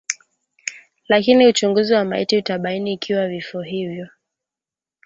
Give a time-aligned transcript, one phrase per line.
[1.09, 4.07] lakini uchunguzi wa maiti utabaini ikiwa vifo hivyo